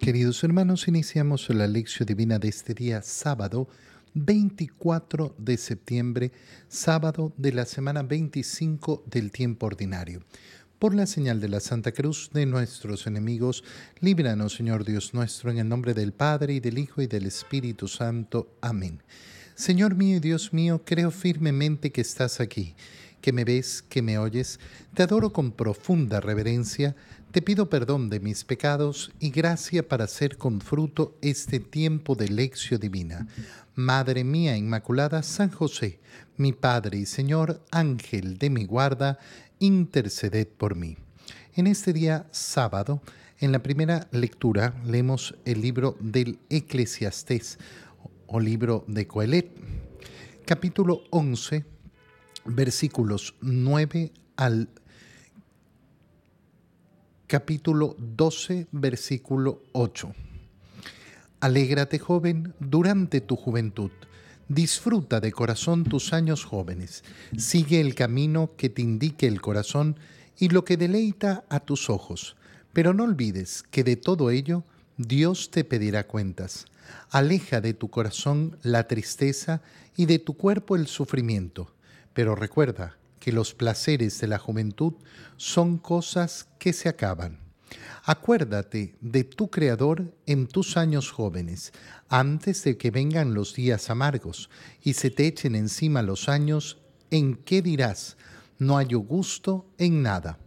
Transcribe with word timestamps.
Queridos 0.00 0.42
hermanos, 0.42 0.88
iniciamos 0.88 1.50
la 1.50 1.66
lección 1.66 2.06
divina 2.06 2.38
de 2.38 2.48
este 2.48 2.72
día 2.72 3.02
sábado 3.02 3.68
24 4.14 5.34
de 5.36 5.58
septiembre, 5.58 6.32
sábado 6.68 7.34
de 7.36 7.52
la 7.52 7.66
semana 7.66 8.02
25 8.02 9.04
del 9.04 9.30
tiempo 9.30 9.66
ordinario. 9.66 10.22
Por 10.78 10.94
la 10.94 11.06
señal 11.06 11.38
de 11.38 11.50
la 11.50 11.60
Santa 11.60 11.92
Cruz 11.92 12.30
de 12.32 12.46
nuestros 12.46 13.06
enemigos, 13.06 13.62
líbranos, 14.00 14.54
Señor 14.54 14.86
Dios 14.86 15.12
nuestro, 15.12 15.50
en 15.50 15.58
el 15.58 15.68
nombre 15.68 15.92
del 15.92 16.14
Padre 16.14 16.54
y 16.54 16.60
del 16.60 16.78
Hijo 16.78 17.02
y 17.02 17.06
del 17.06 17.26
Espíritu 17.26 17.86
Santo. 17.86 18.56
Amén. 18.62 19.02
Señor 19.54 19.96
mío 19.96 20.16
y 20.16 20.20
Dios 20.20 20.54
mío, 20.54 20.80
creo 20.82 21.10
firmemente 21.10 21.92
que 21.92 22.00
estás 22.00 22.40
aquí, 22.40 22.74
que 23.20 23.34
me 23.34 23.44
ves, 23.44 23.84
que 23.86 24.00
me 24.00 24.16
oyes. 24.16 24.60
Te 24.94 25.02
adoro 25.02 25.34
con 25.34 25.52
profunda 25.52 26.20
reverencia 26.20 26.96
te 27.32 27.42
pido 27.42 27.70
perdón 27.70 28.10
de 28.10 28.18
mis 28.18 28.44
pecados 28.44 29.12
y 29.20 29.30
gracia 29.30 29.86
para 29.86 30.04
hacer 30.04 30.36
con 30.36 30.60
fruto 30.60 31.16
este 31.22 31.60
tiempo 31.60 32.16
de 32.16 32.28
lección 32.28 32.80
divina. 32.80 33.28
Madre 33.76 34.24
mía 34.24 34.56
Inmaculada, 34.56 35.22
San 35.22 35.50
José, 35.50 36.00
mi 36.36 36.52
Padre 36.52 36.98
y 36.98 37.06
Señor, 37.06 37.64
Ángel 37.70 38.36
de 38.36 38.50
mi 38.50 38.64
guarda, 38.64 39.20
interceded 39.60 40.48
por 40.48 40.74
mí. 40.74 40.96
En 41.54 41.68
este 41.68 41.92
día 41.92 42.26
sábado, 42.32 43.00
en 43.38 43.52
la 43.52 43.62
primera 43.62 44.08
lectura, 44.10 44.74
leemos 44.84 45.36
el 45.44 45.60
libro 45.60 45.96
del 46.00 46.40
Eclesiastés 46.48 47.58
o 48.26 48.40
libro 48.40 48.84
de 48.88 49.06
Coelet, 49.06 49.52
capítulo 50.44 51.02
11, 51.10 51.64
versículos 52.44 53.36
9 53.40 54.12
al 54.36 54.68
capítulo 57.30 57.94
12, 57.96 58.66
versículo 58.72 59.62
8. 59.70 60.12
Alégrate, 61.38 62.00
joven, 62.00 62.54
durante 62.58 63.20
tu 63.20 63.36
juventud. 63.36 63.92
Disfruta 64.48 65.20
de 65.20 65.30
corazón 65.30 65.84
tus 65.84 66.12
años 66.12 66.44
jóvenes. 66.44 67.04
Sigue 67.38 67.80
el 67.80 67.94
camino 67.94 68.50
que 68.56 68.68
te 68.68 68.82
indique 68.82 69.28
el 69.28 69.40
corazón 69.40 69.96
y 70.40 70.48
lo 70.48 70.64
que 70.64 70.76
deleita 70.76 71.44
a 71.48 71.60
tus 71.60 71.88
ojos. 71.88 72.34
Pero 72.72 72.94
no 72.94 73.04
olvides 73.04 73.62
que 73.70 73.84
de 73.84 73.94
todo 73.94 74.30
ello 74.30 74.64
Dios 74.96 75.52
te 75.52 75.62
pedirá 75.62 76.08
cuentas. 76.08 76.64
Aleja 77.10 77.60
de 77.60 77.74
tu 77.74 77.90
corazón 77.90 78.58
la 78.62 78.88
tristeza 78.88 79.62
y 79.96 80.06
de 80.06 80.18
tu 80.18 80.36
cuerpo 80.36 80.74
el 80.74 80.88
sufrimiento. 80.88 81.72
Pero 82.12 82.34
recuerda 82.34 82.96
que 83.20 83.30
los 83.30 83.54
placeres 83.54 84.18
de 84.20 84.26
la 84.26 84.38
juventud 84.38 84.94
son 85.36 85.78
cosas 85.78 86.48
que 86.58 86.72
se 86.72 86.88
acaban. 86.88 87.38
Acuérdate 88.02 88.96
de 89.00 89.24
tu 89.24 89.50
Creador 89.50 90.12
en 90.26 90.48
tus 90.48 90.76
años 90.76 91.12
jóvenes, 91.12 91.72
antes 92.08 92.64
de 92.64 92.76
que 92.76 92.90
vengan 92.90 93.34
los 93.34 93.54
días 93.54 93.90
amargos 93.90 94.50
y 94.82 94.94
se 94.94 95.10
te 95.10 95.26
echen 95.26 95.54
encima 95.54 96.02
los 96.02 96.28
años 96.28 96.78
en 97.10 97.36
que 97.36 97.62
dirás, 97.62 98.16
no 98.58 98.76
hallo 98.76 99.00
gusto 99.00 99.66
en 99.78 100.02
nada. 100.02 100.38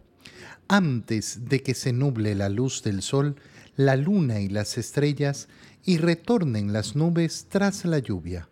Antes 0.68 1.48
de 1.48 1.62
que 1.62 1.74
se 1.74 1.92
nuble 1.92 2.34
la 2.34 2.48
luz 2.48 2.82
del 2.82 3.02
sol, 3.02 3.36
la 3.76 3.96
luna 3.96 4.40
y 4.40 4.48
las 4.48 4.76
estrellas, 4.78 5.48
y 5.84 5.98
retornen 5.98 6.72
las 6.72 6.96
nubes 6.96 7.46
tras 7.48 7.84
la 7.84 7.98
lluvia, 7.98 8.48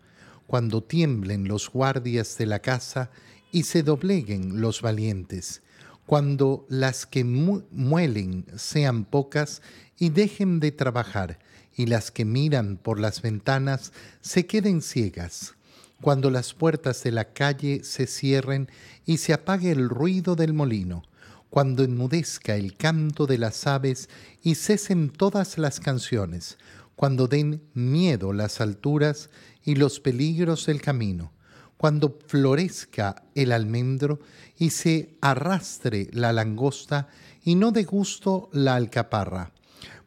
cuando 0.47 0.83
tiemblen 0.83 1.47
los 1.47 1.69
guardias 1.69 2.37
de 2.37 2.45
la 2.45 2.59
casa 2.59 3.09
y 3.53 3.63
se 3.63 3.83
dobleguen 3.83 4.59
los 4.59 4.81
valientes, 4.81 5.61
cuando 6.07 6.65
las 6.69 7.05
que 7.05 7.23
muelen 7.23 8.45
sean 8.57 9.05
pocas 9.05 9.61
y 9.97 10.09
dejen 10.09 10.59
de 10.59 10.71
trabajar, 10.71 11.39
y 11.75 11.85
las 11.85 12.11
que 12.11 12.25
miran 12.25 12.77
por 12.77 12.99
las 12.99 13.21
ventanas 13.21 13.93
se 14.21 14.47
queden 14.47 14.81
ciegas, 14.81 15.53
cuando 16.01 16.31
las 16.31 16.55
puertas 16.55 17.03
de 17.03 17.11
la 17.11 17.31
calle 17.31 17.83
se 17.83 18.07
cierren 18.07 18.69
y 19.05 19.17
se 19.17 19.33
apague 19.33 19.71
el 19.71 19.87
ruido 19.87 20.35
del 20.35 20.53
molino, 20.53 21.03
cuando 21.51 21.83
enmudezca 21.83 22.55
el 22.55 22.75
canto 22.75 23.27
de 23.27 23.37
las 23.37 23.67
aves 23.67 24.09
y 24.41 24.55
cesen 24.55 25.11
todas 25.11 25.59
las 25.59 25.79
canciones, 25.79 26.57
cuando 26.95 27.27
den 27.27 27.61
miedo 27.75 28.33
las 28.33 28.61
alturas 28.61 29.29
y 29.63 29.75
los 29.75 29.99
peligros 29.99 30.65
del 30.65 30.81
camino, 30.81 31.31
cuando 31.77 32.17
florezca 32.27 33.23
el 33.35 33.51
almendro 33.51 34.19
y 34.57 34.69
se 34.69 35.15
arrastre 35.21 36.09
la 36.11 36.31
langosta 36.31 37.09
y 37.43 37.55
no 37.55 37.71
de 37.71 37.83
gusto 37.83 38.49
la 38.53 38.75
alcaparra, 38.75 39.51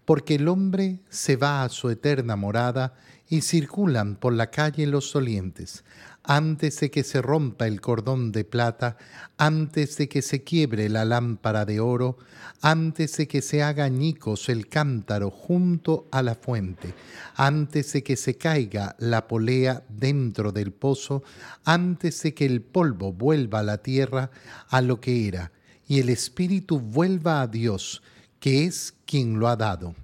porque 0.07 0.37
el 0.37 0.49
hombre 0.49 1.01
se 1.11 1.37
va 1.37 1.63
a 1.63 1.69
su 1.69 1.91
eterna 1.91 2.37
morada 2.37 2.95
y 3.29 3.43
circulan 3.43 4.17
por 4.17 4.33
la 4.33 4.51
calle 4.51 4.87
los 4.87 5.13
dolientes, 5.13 5.85
antes 6.23 6.79
de 6.79 6.93
que 6.93 7.03
se 7.03 7.21
rompa 7.21 7.67
el 7.67 7.81
cordón 7.81 8.31
de 8.31 8.45
plata, 8.45 8.97
antes 9.37 9.97
de 9.97 10.09
que 10.09 10.23
se 10.23 10.45
quiebre 10.45 10.89
la 10.89 11.05
lámpara 11.05 11.65
de 11.65 11.81
oro, 11.81 12.19
antes 12.63 13.17
de 13.17 13.27
que 13.27 13.43
se 13.43 13.65
haga 13.65 13.85
añicos 13.85 14.49
el 14.49 14.69
cántaro 14.69 15.31
junto 15.31 16.07
a 16.13 16.23
la 16.23 16.37
fuente, 16.37 16.95
antes 17.35 17.93
de 17.93 18.05
que 18.05 18.17
se 18.17 18.37
caiga 18.37 18.95
la 19.01 19.27
polea 19.27 19.83
dentro 19.89 20.53
del 20.53 20.73
pozo, 20.73 21.25
antes 21.65 22.23
de 22.23 22.33
que 22.33 22.47
el 22.47 22.63
polvo 22.63 23.13
vuelva 23.13 23.59
a 23.59 23.65
la 23.65 23.79
tierra 23.79 24.31
a 24.69 24.81
lo 24.81 25.01
que 25.01 25.27
era, 25.27 25.51
y 25.89 25.99
el 25.99 26.09
espíritu 26.11 26.79
vuelva 26.79 27.43
a 27.43 27.49
Dios, 27.49 28.03
que 28.47 28.65
es 28.65 28.95
quien 29.07 29.41
lo 29.41 29.49
ha 29.49 29.57
dado. 29.57 29.97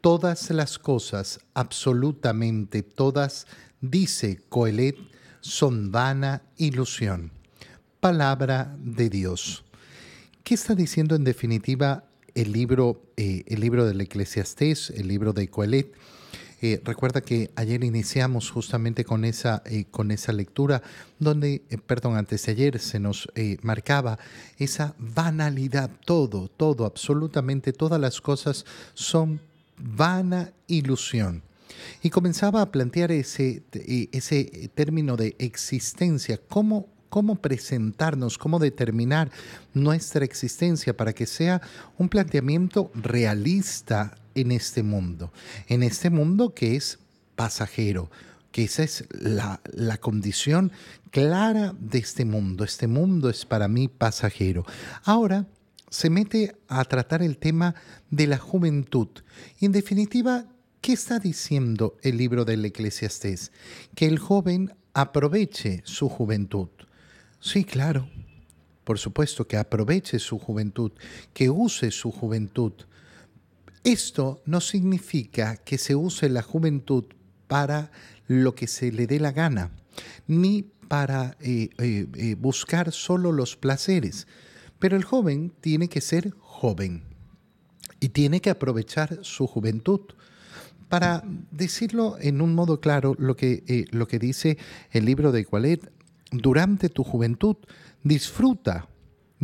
Todas 0.00 0.48
las 0.48 0.78
cosas, 0.78 1.40
absolutamente 1.52 2.82
todas, 2.82 3.46
dice 3.82 4.40
Coelet, 4.48 4.96
son 5.42 5.92
vana 5.92 6.40
ilusión. 6.56 7.30
Palabra 8.00 8.74
de 8.78 9.10
Dios. 9.10 9.64
¿Qué 10.44 10.54
está 10.54 10.74
diciendo 10.74 11.14
en 11.14 11.24
definitiva 11.24 12.04
el 12.34 12.52
libro, 12.52 13.02
eh, 13.18 13.44
el 13.48 13.60
libro 13.60 13.84
del 13.84 14.00
Eclesiastés, 14.00 14.88
el 14.88 15.06
libro 15.06 15.34
de 15.34 15.50
Coelet? 15.50 15.92
Eh, 16.66 16.80
recuerda 16.82 17.20
que 17.20 17.50
ayer 17.56 17.84
iniciamos 17.84 18.50
justamente 18.50 19.04
con 19.04 19.26
esa, 19.26 19.62
eh, 19.66 19.84
con 19.90 20.10
esa 20.10 20.32
lectura 20.32 20.80
donde, 21.18 21.60
perdón, 21.86 22.16
antes 22.16 22.46
de 22.46 22.52
ayer 22.52 22.78
se 22.78 22.98
nos 22.98 23.28
marcaba 23.60 24.18
esa 24.56 24.94
banalidad, 24.98 25.90
todo, 26.06 26.48
todo, 26.48 26.86
absolutamente 26.86 27.74
todas 27.74 28.00
las 28.00 28.22
cosas 28.22 28.64
son 28.94 29.42
vana 29.76 30.54
ilusión. 30.66 31.42
Y 32.02 32.08
comenzaba 32.08 32.62
a 32.62 32.72
plantear 32.72 33.12
ese, 33.12 33.62
eh, 33.74 34.08
ese 34.12 34.70
término 34.74 35.18
de 35.18 35.36
existencia, 35.38 36.40
cómo 36.48 36.88
cómo 37.10 37.36
presentarnos, 37.36 38.38
cómo 38.38 38.58
determinar 38.58 39.30
nuestra 39.72 40.24
existencia 40.24 40.96
para 40.96 41.12
que 41.12 41.26
sea 41.26 41.62
un 41.96 42.08
planteamiento 42.08 42.90
realista 42.92 44.16
en 44.34 44.52
este 44.52 44.82
mundo, 44.82 45.32
en 45.68 45.82
este 45.82 46.10
mundo 46.10 46.54
que 46.54 46.76
es 46.76 46.98
pasajero, 47.36 48.10
que 48.52 48.64
esa 48.64 48.82
es 48.82 49.04
la, 49.10 49.60
la, 49.72 49.98
condición 49.98 50.70
clara 51.10 51.74
de 51.78 51.98
este 51.98 52.24
mundo. 52.24 52.62
Este 52.64 52.86
mundo 52.86 53.28
es 53.28 53.44
para 53.44 53.66
mí 53.66 53.88
pasajero. 53.88 54.64
Ahora 55.02 55.46
se 55.90 56.08
mete 56.08 56.56
a 56.68 56.84
tratar 56.84 57.22
el 57.22 57.36
tema 57.36 57.74
de 58.10 58.28
la 58.28 58.38
juventud. 58.38 59.08
En 59.60 59.72
definitiva, 59.72 60.46
¿Qué 60.84 60.92
está 60.92 61.18
diciendo 61.18 61.96
el 62.02 62.18
libro 62.18 62.44
del 62.44 62.62
Eclesiastés? 62.62 63.52
Que 63.94 64.04
el 64.04 64.18
joven 64.18 64.74
aproveche 64.92 65.80
su 65.86 66.10
juventud. 66.10 66.68
Sí, 67.40 67.64
claro, 67.64 68.06
por 68.84 68.98
supuesto 68.98 69.48
que 69.48 69.56
aproveche 69.56 70.18
su 70.18 70.38
juventud, 70.38 70.92
que 71.32 71.48
use 71.48 71.90
su 71.90 72.10
juventud. 72.10 72.74
Esto 73.84 74.42
no 74.46 74.62
significa 74.62 75.56
que 75.56 75.76
se 75.76 75.94
use 75.94 76.30
la 76.30 76.40
juventud 76.40 77.04
para 77.46 77.90
lo 78.26 78.54
que 78.54 78.66
se 78.66 78.90
le 78.90 79.06
dé 79.06 79.20
la 79.20 79.32
gana, 79.32 79.72
ni 80.26 80.62
para 80.88 81.36
eh, 81.40 81.68
eh, 81.78 82.06
eh, 82.14 82.34
buscar 82.34 82.92
solo 82.92 83.30
los 83.30 83.56
placeres. 83.56 84.26
Pero 84.78 84.96
el 84.96 85.04
joven 85.04 85.52
tiene 85.60 85.88
que 85.88 86.00
ser 86.00 86.30
joven 86.40 87.02
y 88.00 88.08
tiene 88.08 88.40
que 88.40 88.48
aprovechar 88.48 89.18
su 89.22 89.46
juventud 89.46 90.00
para 90.88 91.22
decirlo 91.50 92.16
en 92.20 92.40
un 92.40 92.54
modo 92.54 92.80
claro, 92.80 93.14
lo 93.18 93.36
que, 93.36 93.86
lo 93.90 94.08
que 94.08 94.18
dice 94.18 94.56
el 94.92 95.04
libro 95.04 95.30
de 95.30 95.44
Coalet, 95.44 95.92
durante 96.30 96.88
tu 96.88 97.04
juventud 97.04 97.56
disfruta 98.02 98.88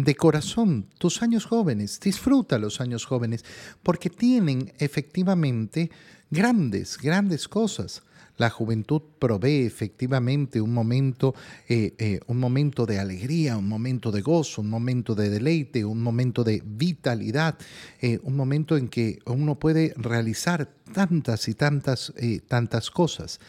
de 0.05 0.14
corazón 0.14 0.87
tus 0.99 1.23
años 1.23 1.44
jóvenes, 1.47 2.00
disfruta 2.00 2.58
los 2.58 2.81
años 2.81 3.05
jóvenes, 3.05 3.44
porque 3.82 4.11
tienen 4.11 4.73
efectivamente 4.79 5.91
grandes, 6.31 6.99
grandes 6.99 7.49
cosas. 7.49 8.02
La 8.37 8.49
juventud 8.49 9.02
provee 9.19 9.67
efectivamente 9.67 10.62
un 10.62 10.73
momento, 10.73 11.35
eh, 11.69 11.93
eh, 11.99 12.20
un 12.26 12.38
momento 12.38 12.87
de 12.87 12.99
alegría, 12.99 13.58
un 13.58 13.69
momento 13.69 14.11
de 14.11 14.23
gozo, 14.23 14.62
un 14.62 14.70
momento 14.70 15.14
de 15.14 15.29
deleite, 15.29 15.85
un 15.85 16.02
momento 16.02 16.43
de 16.43 16.62
vitalidad, 16.64 17.58
eh, 18.00 18.19
un 18.23 18.37
momento 18.37 18.79
en 18.79 18.88
que 18.88 19.19
uno 19.26 19.58
puede 19.58 19.93
realizar 19.94 20.70
tantas 20.94 21.49
y 21.49 21.55
tantas, 21.55 22.14
tantas 22.49 22.91
cosas. 22.91 23.41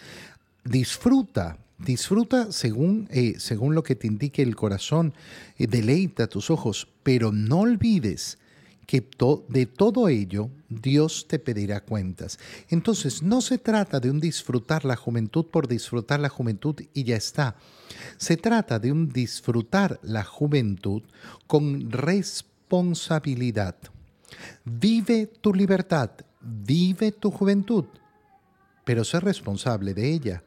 Disfruta 0.65 1.57
Disfruta 1.83 2.51
según, 2.51 3.09
según 3.37 3.75
lo 3.75 3.83
que 3.83 3.95
te 3.95 4.07
indique 4.07 4.41
el 4.41 4.55
corazón, 4.55 5.13
deleita 5.57 6.27
tus 6.27 6.49
ojos, 6.49 6.87
pero 7.03 7.31
no 7.31 7.61
olvides 7.61 8.37
que 8.85 9.07
de 9.47 9.65
todo 9.67 10.09
ello 10.09 10.49
Dios 10.67 11.25
te 11.27 11.39
pedirá 11.39 11.79
cuentas. 11.79 12.37
Entonces, 12.69 13.23
no 13.23 13.39
se 13.39 13.57
trata 13.57 14.01
de 14.01 14.11
un 14.11 14.19
disfrutar 14.19 14.83
la 14.83 14.97
juventud 14.97 15.45
por 15.45 15.67
disfrutar 15.67 16.19
la 16.19 16.29
juventud 16.29 16.75
y 16.93 17.05
ya 17.05 17.15
está. 17.15 17.55
Se 18.17 18.35
trata 18.35 18.79
de 18.79 18.91
un 18.91 19.07
disfrutar 19.07 19.97
la 20.03 20.23
juventud 20.23 21.03
con 21.47 21.89
responsabilidad. 21.89 23.75
Vive 24.65 25.27
tu 25.27 25.53
libertad, 25.53 26.11
vive 26.41 27.13
tu 27.13 27.31
juventud, 27.31 27.85
pero 28.83 29.03
sé 29.03 29.19
responsable 29.21 29.93
de 29.93 30.11
ella. 30.11 30.43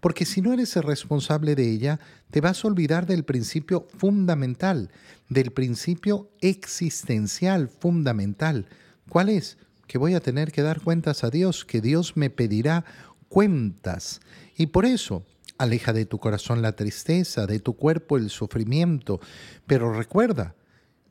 Porque 0.00 0.24
si 0.24 0.40
no 0.40 0.52
eres 0.52 0.76
el 0.76 0.82
responsable 0.82 1.54
de 1.54 1.70
ella, 1.70 2.00
te 2.30 2.40
vas 2.40 2.64
a 2.64 2.68
olvidar 2.68 3.06
del 3.06 3.24
principio 3.24 3.86
fundamental, 3.96 4.90
del 5.28 5.50
principio 5.50 6.30
existencial 6.40 7.68
fundamental. 7.68 8.66
¿Cuál 9.08 9.28
es? 9.28 9.58
Que 9.86 9.98
voy 9.98 10.14
a 10.14 10.20
tener 10.20 10.52
que 10.52 10.62
dar 10.62 10.80
cuentas 10.80 11.24
a 11.24 11.30
Dios, 11.30 11.64
que 11.64 11.80
Dios 11.80 12.16
me 12.16 12.30
pedirá 12.30 12.84
cuentas. 13.28 14.20
Y 14.56 14.66
por 14.66 14.84
eso, 14.84 15.24
aleja 15.58 15.92
de 15.92 16.06
tu 16.06 16.18
corazón 16.18 16.62
la 16.62 16.72
tristeza, 16.72 17.46
de 17.46 17.58
tu 17.58 17.74
cuerpo 17.74 18.16
el 18.16 18.30
sufrimiento. 18.30 19.20
Pero 19.66 19.92
recuerda 19.92 20.54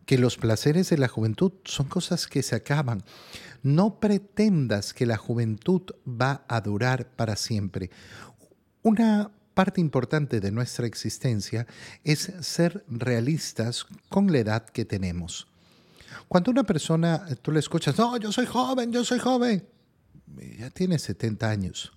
que 0.05 0.17
los 0.17 0.37
placeres 0.37 0.89
de 0.89 0.97
la 0.97 1.09
juventud 1.09 1.51
son 1.65 1.87
cosas 1.87 2.27
que 2.27 2.41
se 2.41 2.55
acaban. 2.55 3.03
No 3.61 3.99
pretendas 3.99 4.93
que 4.93 5.05
la 5.05 5.17
juventud 5.17 5.81
va 6.07 6.45
a 6.47 6.61
durar 6.61 7.09
para 7.09 7.35
siempre. 7.35 7.91
Una 8.87 9.29
parte 9.53 9.81
importante 9.81 10.39
de 10.39 10.49
nuestra 10.49 10.87
existencia 10.87 11.67
es 12.05 12.31
ser 12.39 12.85
realistas 12.87 13.85
con 14.07 14.31
la 14.31 14.37
edad 14.37 14.65
que 14.65 14.85
tenemos. 14.85 15.45
Cuando 16.29 16.51
una 16.51 16.63
persona, 16.63 17.25
tú 17.41 17.51
le 17.51 17.59
escuchas, 17.59 17.97
no, 17.97 18.15
yo 18.15 18.31
soy 18.31 18.45
joven, 18.45 18.93
yo 18.93 19.03
soy 19.03 19.19
joven, 19.19 19.67
ya 20.57 20.69
tiene 20.69 20.97
70 20.97 21.49
años. 21.49 21.91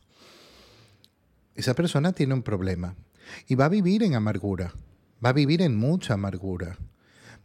Esa 1.55 1.75
persona 1.75 2.11
tiene 2.11 2.35
un 2.35 2.43
problema 2.43 2.97
y 3.47 3.55
va 3.55 3.67
a 3.67 3.69
vivir 3.69 4.03
en 4.03 4.17
amargura, 4.17 4.75
va 5.25 5.29
a 5.29 5.33
vivir 5.33 5.63
en 5.63 5.77
mucha 5.77 6.15
amargura, 6.15 6.77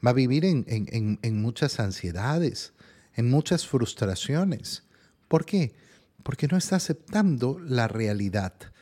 va 0.03 0.09
a 0.09 0.13
vivir 0.13 0.43
en, 0.43 0.65
en 1.21 1.39
muchas 1.39 1.79
ansiedades, 1.79 2.73
en 3.13 3.29
muchas 3.29 3.67
frustraciones. 3.67 4.85
¿Por 5.27 5.45
qué? 5.45 5.75
Porque 6.23 6.47
no 6.47 6.57
está 6.57 6.77
aceptando 6.77 7.59
la 7.59 7.87
realidad 7.87 8.73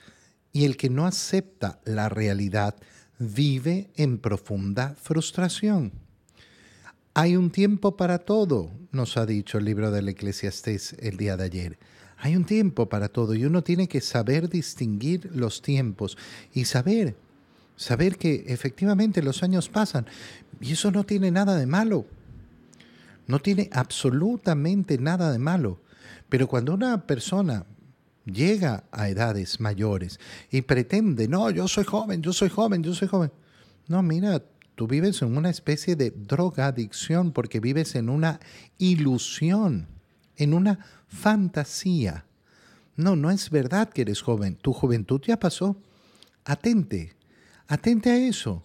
y 0.54 0.66
el 0.66 0.78
que 0.78 0.90
no 0.90 1.06
acepta 1.06 1.80
la 1.84 2.08
realidad 2.08 2.76
vive 3.20 3.90
en 3.96 4.20
profunda 4.20 4.96
frustración. 5.02 5.92
Hay 7.16 7.36
un 7.36 7.52
tiempo 7.52 7.98
para 7.98 8.20
todo, 8.20 8.72
nos 8.92 9.18
ha 9.18 9.26
dicho 9.26 9.58
el 9.58 9.66
libro 9.66 9.92
del 9.92 10.10
Eclesiastés 10.10 10.96
el 11.00 11.18
día 11.18 11.36
de 11.38 11.44
ayer. 11.44 11.78
Hay 12.18 12.36
un 12.36 12.46
tiempo 12.46 12.88
para 12.88 13.10
todo 13.10 13.36
y 13.36 13.46
uno 13.46 13.64
tiene 13.64 13.88
que 13.88 14.00
saber 14.00 14.48
distinguir 14.48 15.30
los 15.36 15.62
tiempos 15.62 16.18
y 16.54 16.66
saber, 16.66 17.16
saber 17.76 18.18
que 18.18 18.46
efectivamente 18.48 19.22
los 19.22 19.44
años 19.44 19.70
pasan 19.70 20.06
y 20.62 20.74
eso 20.74 20.92
no 20.92 21.04
tiene 21.04 21.32
nada 21.32 21.56
de 21.58 21.66
malo. 21.66 22.06
No 23.28 23.40
tiene 23.40 23.70
absolutamente 23.74 24.98
nada 24.98 25.32
de 25.32 25.40
malo. 25.40 25.80
Pero 26.30 26.48
cuando 26.48 26.74
una 26.74 27.06
persona 27.06 27.66
llega 28.26 28.84
a 28.92 29.10
edades 29.10 29.60
mayores 29.60 30.20
y 30.52 30.62
pretende, 30.62 31.28
no, 31.28 31.50
yo 31.50 31.68
soy 31.68 31.84
joven, 31.84 32.22
yo 32.22 32.34
soy 32.34 32.50
joven, 32.50 32.84
yo 32.84 32.94
soy 32.94 33.08
joven. 33.08 33.32
No, 33.88 34.02
mira, 34.02 34.44
tú 34.76 34.88
vives 34.88 35.22
en 35.22 35.38
una 35.38 35.50
especie 35.50 35.96
de 35.96 36.12
drogadicción 36.12 37.32
porque 37.32 37.60
vives 37.60 37.96
en 37.96 38.10
una 38.10 38.40
ilusión, 38.78 39.88
en 40.38 40.54
una 40.54 40.80
fantasía. 41.08 42.26
No, 42.96 43.16
no 43.16 43.32
es 43.32 43.50
verdad 43.50 43.90
que 43.90 44.02
eres 44.04 44.22
joven, 44.22 44.56
tu 44.56 44.74
juventud 44.74 45.22
ya 45.26 45.38
pasó. 45.38 45.76
Atente, 46.46 47.14
atente 47.68 48.12
a 48.12 48.18
eso, 48.18 48.64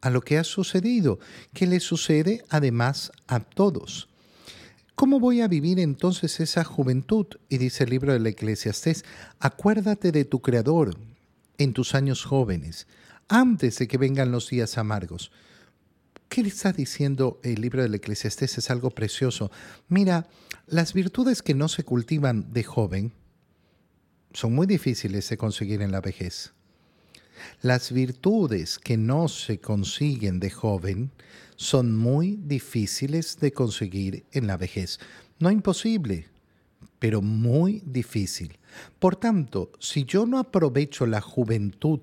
a 0.00 0.10
lo 0.10 0.20
que 0.20 0.38
ha 0.38 0.44
sucedido, 0.44 1.18
que 1.52 1.66
le 1.66 1.80
sucede 1.80 2.44
además 2.48 3.12
a 3.26 3.40
todos. 3.40 4.08
¿Cómo 4.98 5.20
voy 5.20 5.42
a 5.42 5.46
vivir 5.46 5.78
entonces 5.78 6.40
esa 6.40 6.64
juventud? 6.64 7.26
Y 7.48 7.58
dice 7.58 7.84
el 7.84 7.90
libro 7.90 8.12
del 8.12 8.26
Eclesiastés, 8.26 9.04
acuérdate 9.38 10.10
de 10.10 10.24
tu 10.24 10.42
Creador 10.42 10.98
en 11.56 11.72
tus 11.72 11.94
años 11.94 12.24
jóvenes, 12.24 12.88
antes 13.28 13.78
de 13.78 13.86
que 13.86 13.96
vengan 13.96 14.32
los 14.32 14.50
días 14.50 14.76
amargos. 14.76 15.30
¿Qué 16.28 16.42
le 16.42 16.48
está 16.48 16.72
diciendo 16.72 17.38
el 17.44 17.60
libro 17.60 17.80
del 17.80 17.94
Eclesiastés? 17.94 18.58
Es 18.58 18.72
algo 18.72 18.90
precioso. 18.90 19.52
Mira, 19.86 20.26
las 20.66 20.94
virtudes 20.94 21.42
que 21.42 21.54
no 21.54 21.68
se 21.68 21.84
cultivan 21.84 22.52
de 22.52 22.64
joven 22.64 23.12
son 24.32 24.52
muy 24.52 24.66
difíciles 24.66 25.28
de 25.28 25.36
conseguir 25.36 25.80
en 25.80 25.92
la 25.92 26.00
vejez. 26.00 26.54
Las 27.62 27.92
virtudes 27.92 28.78
que 28.78 28.96
no 28.96 29.28
se 29.28 29.58
consiguen 29.60 30.40
de 30.40 30.50
joven 30.50 31.10
son 31.56 31.96
muy 31.96 32.36
difíciles 32.36 33.38
de 33.40 33.52
conseguir 33.52 34.24
en 34.32 34.46
la 34.46 34.56
vejez. 34.56 35.00
No 35.38 35.50
imposible, 35.50 36.28
pero 36.98 37.22
muy 37.22 37.82
difícil. 37.84 38.58
Por 38.98 39.16
tanto, 39.16 39.72
si 39.78 40.04
yo 40.04 40.26
no 40.26 40.38
aprovecho 40.38 41.06
la 41.06 41.20
juventud 41.20 42.00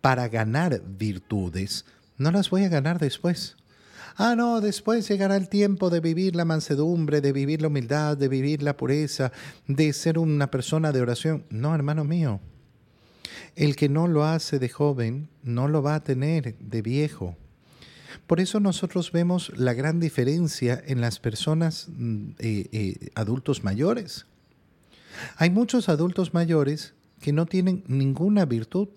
para 0.00 0.28
ganar 0.28 0.82
virtudes, 0.86 1.84
no 2.16 2.30
las 2.30 2.50
voy 2.50 2.64
a 2.64 2.68
ganar 2.68 2.98
después. 2.98 3.56
Ah, 4.16 4.34
no, 4.34 4.60
después 4.60 5.08
llegará 5.08 5.36
el 5.36 5.48
tiempo 5.48 5.90
de 5.90 6.00
vivir 6.00 6.34
la 6.34 6.44
mansedumbre, 6.44 7.20
de 7.20 7.32
vivir 7.32 7.62
la 7.62 7.68
humildad, 7.68 8.16
de 8.16 8.26
vivir 8.26 8.62
la 8.62 8.76
pureza, 8.76 9.30
de 9.68 9.92
ser 9.92 10.18
una 10.18 10.50
persona 10.50 10.90
de 10.90 11.00
oración. 11.00 11.44
No, 11.50 11.74
hermano 11.74 12.04
mío, 12.04 12.40
el 13.58 13.74
que 13.74 13.88
no 13.88 14.06
lo 14.06 14.24
hace 14.24 14.60
de 14.60 14.68
joven, 14.68 15.28
no 15.42 15.66
lo 15.66 15.82
va 15.82 15.96
a 15.96 16.04
tener 16.04 16.56
de 16.58 16.80
viejo. 16.80 17.36
Por 18.28 18.38
eso 18.38 18.60
nosotros 18.60 19.10
vemos 19.10 19.50
la 19.56 19.74
gran 19.74 19.98
diferencia 19.98 20.80
en 20.86 21.00
las 21.00 21.18
personas 21.18 21.88
mm, 21.88 22.28
eh, 22.38 22.68
eh, 22.70 23.10
adultos 23.16 23.64
mayores. 23.64 24.26
Hay 25.36 25.50
muchos 25.50 25.88
adultos 25.88 26.34
mayores 26.34 26.94
que 27.20 27.32
no 27.32 27.46
tienen 27.46 27.82
ninguna 27.88 28.44
virtud. 28.44 28.90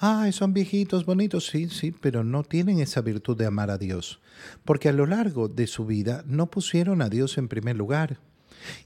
Ah, 0.00 0.28
son 0.32 0.52
viejitos, 0.52 1.06
bonitos, 1.06 1.46
sí, 1.46 1.68
sí, 1.68 1.92
pero 1.92 2.24
no 2.24 2.42
tienen 2.42 2.80
esa 2.80 3.00
virtud 3.00 3.36
de 3.36 3.46
amar 3.46 3.70
a 3.70 3.78
Dios, 3.78 4.18
porque 4.64 4.88
a 4.88 4.92
lo 4.92 5.06
largo 5.06 5.46
de 5.46 5.68
su 5.68 5.86
vida 5.86 6.24
no 6.26 6.50
pusieron 6.50 7.00
a 7.00 7.08
Dios 7.08 7.38
en 7.38 7.46
primer 7.46 7.76
lugar. 7.76 8.18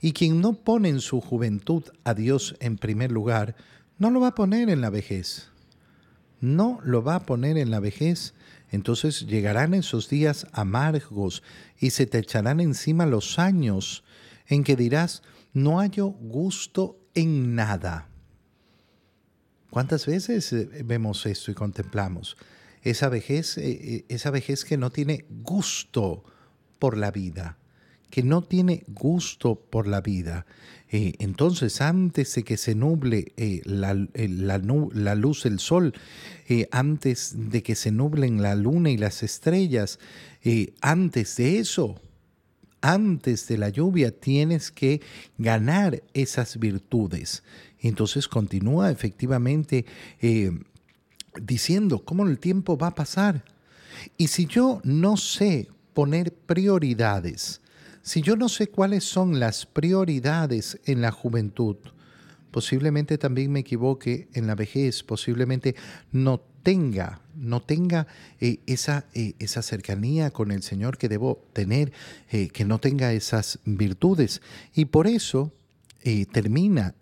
Y 0.03 0.13
quien 0.13 0.43
no 0.43 0.53
pone 0.53 0.91
en 0.91 1.01
su 1.01 1.23
juventud 1.23 1.85
a 2.05 2.13
Dios 2.13 2.57
en 2.61 2.77
primer 2.77 3.11
lugar, 3.11 3.57
no 3.99 4.11
lo 4.11 4.21
va 4.21 4.29
a 4.29 4.35
poner 4.35 4.71
en 4.71 4.81
la 4.81 4.91
vejez. 4.91 5.51
No 6.41 6.81
lo 6.85 7.03
va 7.03 7.17
a 7.17 7.27
poner 7.27 7.57
en 7.57 7.71
la 7.71 7.81
vejez. 7.81 8.35
Entonces 8.71 9.27
llegarán 9.27 9.73
esos 9.75 10.09
días 10.09 10.47
amargos 10.53 11.43
y 11.79 11.91
se 11.91 12.07
te 12.07 12.19
echarán 12.19 12.61
encima 12.61 13.07
los 13.07 13.39
años 13.39 14.05
en 14.47 14.65
que 14.65 14.77
dirás, 14.77 15.23
no 15.53 15.79
hallo 15.79 16.09
gusto 16.09 16.99
en 17.15 17.55
nada. 17.55 18.09
¿Cuántas 19.71 20.07
veces 20.07 20.53
eh, 20.53 20.69
vemos 20.85 21.25
esto 21.27 21.51
y 21.51 21.55
contemplamos? 21.55 22.37
Esa 22.83 23.09
vejez, 23.09 23.59
eh, 23.59 23.71
eh, 23.71 24.05
esa 24.09 24.31
vejez 24.31 24.65
que 24.65 24.77
no 24.77 24.91
tiene 24.91 25.25
gusto 25.31 26.25
por 26.79 26.97
la 26.97 27.11
vida, 27.11 27.59
que 28.11 28.23
no 28.23 28.43
tiene 28.43 28.85
gusto 28.87 29.57
por 29.57 29.87
la 29.87 30.01
vida. 30.01 30.47
Eh, 30.97 31.17
entonces, 31.19 31.81
antes 31.81 32.37
de 32.37 32.45
que 32.45 32.57
se 32.57 32.77
nuble 32.77 33.33
eh, 33.37 33.63
la, 33.65 33.95
la, 34.15 35.15
luz 35.17 35.43
del 35.43 35.59
sol, 35.59 35.93
eh, 36.49 36.69
antes 36.71 37.35
de 37.51 37.65
que 37.65 37.75
se 37.75 37.91
nublen 37.91 38.41
la 38.41 38.55
luna 38.55 38.91
y 38.91 38.97
las 38.97 39.25
estrellas, 39.25 39.99
antes 40.81 41.35
de 41.35 41.59
eso, 41.59 42.01
antes 42.81 43.49
de 43.49 43.59
la 43.59 43.71
lluvia, 43.71 44.13
tienes 44.13 44.71
que 44.71 45.01
ganar 45.37 46.01
esas 46.13 46.61
virtudes. 46.61 47.43
Entonces 47.81 48.29
continúa 48.29 48.93
efectivamente 48.93 49.87
diciendo 51.43 52.05
cómo 52.05 52.25
el 52.25 52.39
tiempo 52.39 52.79
va 52.79 52.89
a 52.89 52.95
pasar. 52.95 53.45
Y 54.17 54.29
si 54.29 54.47
yo 54.47 54.81
no 54.85 55.17
sé 55.17 55.67
poner 55.93 56.33
prioridades, 56.33 57.63
si 58.05 58.21
yo 58.21 58.37
no 58.37 58.51
sé 58.51 58.67
cuáles 58.69 59.03
son 59.05 59.41
las 59.41 59.65
prioridades 59.65 60.79
en 60.85 61.01
la 61.01 61.11
juventud, 61.11 61.77
posiblemente 62.51 63.17
también 63.17 63.51
me 63.51 63.61
equivoque 63.61 64.29
en 64.35 64.47
la 64.47 64.55
vejez, 64.55 65.03
posiblemente 65.03 65.75
no 66.13 66.43
tenga, 66.63 67.23
no 67.35 67.63
tenga 67.63 68.07
eh, 68.41 68.59
esa, 68.67 69.07
eh, 69.15 69.33
esa, 69.39 69.63
cercanía 69.63 70.31
con 70.33 70.51
el 70.51 70.63
Señor 70.63 70.99
que 70.99 71.09
debo 71.09 71.47
tener, 71.55 71.95
eh, 72.31 72.49
que 72.49 72.67
no 72.67 72.79
tenga 72.79 73.11
esas 73.15 73.59
virtudes. 73.65 74.43
Y 74.75 74.85
por 74.85 75.07
eso 75.07 75.53
termina 76.33 76.95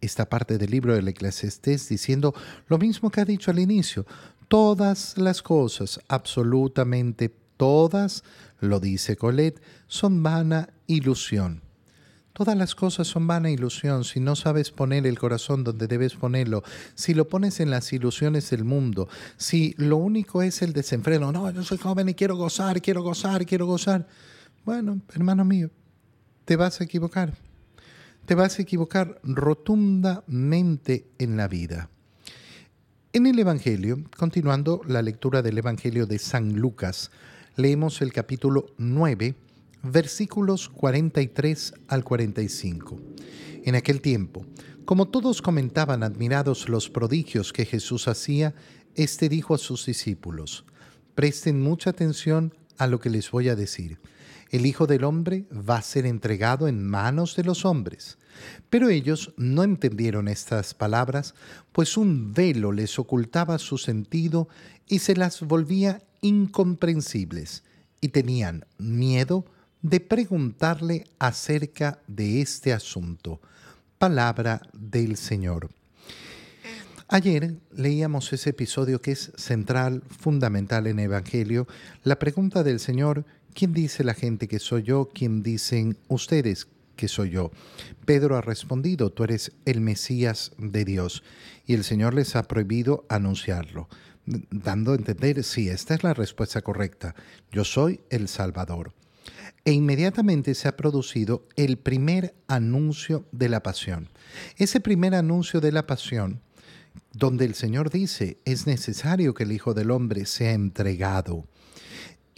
esta 0.00 0.30
parte 0.30 0.56
del 0.56 0.70
libro 0.70 0.94
del 0.94 1.08
Eclesiastés 1.08 1.90
diciendo 1.90 2.32
lo 2.68 2.78
mismo 2.78 3.10
que 3.10 3.20
ha 3.20 3.26
dicho 3.26 3.50
al 3.50 3.58
inicio. 3.58 4.06
Todas 4.48 5.18
las 5.18 5.42
cosas, 5.42 6.00
absolutamente 6.08 7.30
todas, 7.58 8.24
lo 8.60 8.80
dice 8.80 9.16
Colette, 9.16 9.60
son 9.86 10.22
vana 10.22 10.70
ilusión. 10.86 11.60
Todas 12.32 12.56
las 12.56 12.76
cosas 12.76 13.08
son 13.08 13.26
vana 13.26 13.50
ilusión 13.50 14.04
si 14.04 14.20
no 14.20 14.36
sabes 14.36 14.70
poner 14.70 15.06
el 15.08 15.18
corazón 15.18 15.64
donde 15.64 15.88
debes 15.88 16.14
ponerlo, 16.14 16.62
si 16.94 17.12
lo 17.12 17.28
pones 17.28 17.58
en 17.58 17.68
las 17.68 17.92
ilusiones 17.92 18.48
del 18.50 18.64
mundo, 18.64 19.08
si 19.36 19.74
lo 19.76 19.96
único 19.96 20.40
es 20.40 20.62
el 20.62 20.72
desenfreno, 20.72 21.32
no, 21.32 21.50
yo 21.50 21.64
soy 21.64 21.78
joven 21.78 22.08
y 22.08 22.14
quiero 22.14 22.36
gozar, 22.36 22.80
quiero 22.80 23.02
gozar, 23.02 23.44
quiero 23.44 23.66
gozar. 23.66 24.06
Bueno, 24.64 25.00
hermano 25.14 25.44
mío, 25.44 25.70
te 26.44 26.54
vas 26.54 26.80
a 26.80 26.84
equivocar. 26.84 27.34
Te 28.24 28.36
vas 28.36 28.58
a 28.58 28.62
equivocar 28.62 29.18
rotundamente 29.24 31.08
en 31.18 31.36
la 31.36 31.48
vida. 31.48 31.90
En 33.12 33.26
el 33.26 33.38
Evangelio, 33.38 34.04
continuando 34.16 34.82
la 34.86 35.02
lectura 35.02 35.42
del 35.42 35.58
Evangelio 35.58 36.06
de 36.06 36.18
San 36.18 36.52
Lucas, 36.52 37.10
leemos 37.58 38.02
el 38.02 38.12
capítulo 38.12 38.66
9, 38.78 39.34
versículos 39.82 40.68
43 40.68 41.74
al 41.88 42.04
45. 42.04 43.00
En 43.64 43.74
aquel 43.74 44.00
tiempo, 44.00 44.46
como 44.84 45.08
todos 45.08 45.42
comentaban 45.42 46.04
admirados 46.04 46.68
los 46.68 46.88
prodigios 46.88 47.52
que 47.52 47.64
Jesús 47.64 48.06
hacía, 48.06 48.54
éste 48.94 49.28
dijo 49.28 49.56
a 49.56 49.58
sus 49.58 49.86
discípulos, 49.86 50.66
presten 51.16 51.60
mucha 51.60 51.90
atención 51.90 52.54
a 52.76 52.86
lo 52.86 53.00
que 53.00 53.10
les 53.10 53.28
voy 53.32 53.48
a 53.48 53.56
decir. 53.56 53.98
El 54.50 54.64
Hijo 54.64 54.86
del 54.86 55.02
Hombre 55.02 55.44
va 55.52 55.78
a 55.78 55.82
ser 55.82 56.06
entregado 56.06 56.68
en 56.68 56.86
manos 56.86 57.34
de 57.34 57.42
los 57.42 57.64
hombres. 57.64 58.18
Pero 58.70 58.88
ellos 58.88 59.34
no 59.36 59.64
entendieron 59.64 60.28
estas 60.28 60.74
palabras, 60.74 61.34
pues 61.72 61.96
un 61.96 62.32
velo 62.32 62.70
les 62.70 63.00
ocultaba 63.00 63.58
su 63.58 63.78
sentido 63.78 64.48
y 64.86 65.00
se 65.00 65.16
las 65.16 65.42
volvía 65.42 66.02
incomprensibles, 66.20 67.62
y 68.00 68.08
tenían 68.08 68.64
miedo 68.78 69.44
de 69.82 70.00
preguntarle 70.00 71.04
acerca 71.18 72.00
de 72.06 72.40
este 72.40 72.72
asunto. 72.72 73.40
Palabra 73.98 74.62
del 74.72 75.16
Señor. 75.16 75.68
Ayer 77.08 77.56
leíamos 77.72 78.32
ese 78.32 78.50
episodio 78.50 79.00
que 79.00 79.12
es 79.12 79.32
central, 79.36 80.02
fundamental 80.08 80.86
en 80.86 80.98
el 80.98 81.06
Evangelio, 81.06 81.66
la 82.04 82.18
pregunta 82.18 82.62
del 82.62 82.80
Señor, 82.80 83.24
¿quién 83.54 83.72
dice 83.72 84.04
la 84.04 84.14
gente 84.14 84.46
que 84.46 84.58
soy 84.58 84.82
yo? 84.82 85.08
¿Quién 85.14 85.42
dicen 85.42 85.96
ustedes 86.08 86.68
que 86.96 87.08
soy 87.08 87.30
yo? 87.30 87.50
Pedro 88.04 88.36
ha 88.36 88.42
respondido, 88.42 89.10
tú 89.10 89.24
eres 89.24 89.52
el 89.64 89.80
Mesías 89.80 90.52
de 90.58 90.84
Dios, 90.84 91.22
y 91.66 91.74
el 91.74 91.82
Señor 91.82 92.12
les 92.12 92.36
ha 92.36 92.42
prohibido 92.42 93.06
anunciarlo, 93.08 93.88
dando 94.50 94.92
a 94.92 94.96
entender, 94.96 95.42
sí, 95.44 95.68
esta 95.68 95.94
es 95.94 96.02
la 96.02 96.14
respuesta 96.14 96.62
correcta, 96.62 97.14
yo 97.50 97.64
soy 97.64 98.00
el 98.10 98.28
Salvador 98.28 98.92
e 99.64 99.72
inmediatamente 99.72 100.54
se 100.54 100.66
ha 100.66 100.76
producido 100.76 101.46
el 101.56 101.76
primer 101.76 102.34
anuncio 102.46 103.26
de 103.32 103.48
la 103.48 103.62
pasión. 103.62 104.08
Ese 104.56 104.80
primer 104.80 105.14
anuncio 105.14 105.60
de 105.60 105.72
la 105.72 105.86
pasión, 105.86 106.40
donde 107.12 107.44
el 107.44 107.54
Señor 107.54 107.90
dice, 107.90 108.38
es 108.44 108.66
necesario 108.66 109.34
que 109.34 109.44
el 109.44 109.52
Hijo 109.52 109.74
del 109.74 109.90
Hombre 109.90 110.24
sea 110.24 110.52
entregado. 110.52 111.46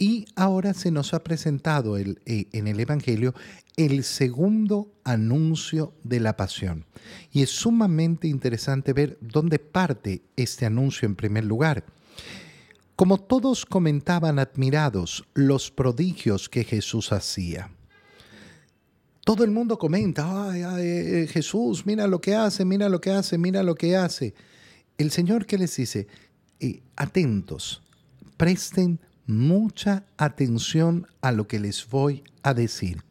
Y 0.01 0.25
ahora 0.35 0.73
se 0.73 0.89
nos 0.89 1.13
ha 1.13 1.23
presentado 1.23 1.95
eh, 1.95 2.15
en 2.25 2.67
el 2.67 2.79
Evangelio 2.79 3.35
el 3.77 4.03
segundo 4.03 4.91
anuncio 5.03 5.93
de 6.03 6.19
la 6.19 6.35
pasión. 6.35 6.87
Y 7.31 7.43
es 7.43 7.51
sumamente 7.51 8.27
interesante 8.27 8.93
ver 8.93 9.19
dónde 9.21 9.59
parte 9.59 10.23
este 10.35 10.65
anuncio 10.65 11.05
en 11.05 11.15
primer 11.15 11.45
lugar. 11.45 11.85
Como 12.95 13.19
todos 13.19 13.63
comentaban 13.63 14.39
admirados 14.39 15.23
los 15.35 15.69
prodigios 15.69 16.49
que 16.49 16.63
Jesús 16.63 17.11
hacía. 17.11 17.69
Todo 19.23 19.43
el 19.43 19.51
mundo 19.51 19.77
comenta, 19.77 20.49
ay, 20.49 20.63
ay, 20.63 20.83
eh, 20.83 21.27
Jesús, 21.31 21.85
mira 21.85 22.07
lo 22.07 22.19
que 22.19 22.33
hace, 22.33 22.65
mira 22.65 22.89
lo 22.89 22.99
que 22.99 23.11
hace, 23.11 23.37
mira 23.37 23.61
lo 23.61 23.75
que 23.75 23.95
hace. 23.95 24.33
El 24.97 25.11
Señor 25.11 25.45
que 25.45 25.59
les 25.59 25.75
dice, 25.75 26.07
eh, 26.59 26.81
atentos, 26.95 27.83
presten 28.35 28.99
mucha 29.31 30.03
atención 30.17 31.07
a 31.21 31.31
lo 31.31 31.47
que 31.47 31.59
les 31.59 31.89
voy 31.89 32.23
a 32.43 32.53
decir. 32.53 33.03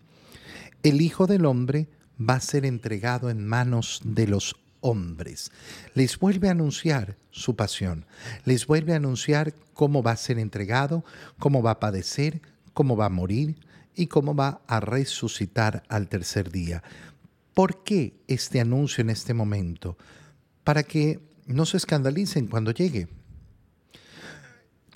El 0.82 1.00
Hijo 1.00 1.26
del 1.26 1.46
Hombre 1.46 1.88
va 2.18 2.34
a 2.34 2.40
ser 2.40 2.64
entregado 2.64 3.30
en 3.30 3.46
manos 3.46 4.00
de 4.04 4.26
los 4.26 4.56
hombres. 4.80 5.50
Les 5.94 6.18
vuelve 6.18 6.48
a 6.48 6.52
anunciar 6.52 7.16
su 7.30 7.56
pasión, 7.56 8.06
les 8.44 8.66
vuelve 8.66 8.92
a 8.92 8.96
anunciar 8.96 9.54
cómo 9.74 10.02
va 10.02 10.12
a 10.12 10.16
ser 10.16 10.38
entregado, 10.38 11.04
cómo 11.38 11.62
va 11.62 11.72
a 11.72 11.80
padecer, 11.80 12.40
cómo 12.72 12.96
va 12.96 13.06
a 13.06 13.10
morir 13.10 13.56
y 13.94 14.06
cómo 14.06 14.34
va 14.34 14.60
a 14.66 14.80
resucitar 14.80 15.82
al 15.88 16.08
tercer 16.08 16.50
día. 16.50 16.82
¿Por 17.54 17.82
qué 17.82 18.14
este 18.26 18.60
anuncio 18.60 19.02
en 19.02 19.10
este 19.10 19.34
momento? 19.34 19.96
Para 20.64 20.82
que 20.82 21.20
no 21.46 21.66
se 21.66 21.76
escandalicen 21.76 22.46
cuando 22.46 22.70
llegue. 22.70 23.08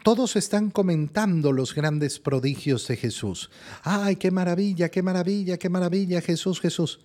Todos 0.04 0.36
están 0.36 0.68
comentando 0.68 1.50
los 1.50 1.74
grandes 1.74 2.20
prodigios 2.20 2.86
de 2.88 2.96
Jesús. 2.98 3.50
¡Ay, 3.82 4.16
qué 4.16 4.30
maravilla, 4.30 4.90
qué 4.90 5.02
maravilla, 5.02 5.56
qué 5.56 5.70
maravilla, 5.70 6.20
Jesús, 6.20 6.60
Jesús! 6.60 7.00